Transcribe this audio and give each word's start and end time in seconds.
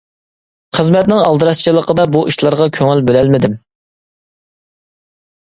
خىزمەتنىڭ 0.77 1.19
ئالدىراشچىلىقىدا 1.25 2.05
بۇ 2.15 2.23
ئىشلارغا 2.31 2.67
كۆڭۈل 2.79 3.05
بۆلەلمىدىم. 3.11 3.61